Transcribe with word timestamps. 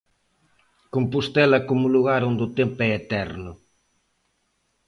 Compostela 0.95 1.59
como 1.69 1.93
lugar 1.95 2.21
onde 2.29 2.41
o 2.47 2.53
tempo 2.59 2.77
é 2.87 2.89
eterno. 3.01 3.51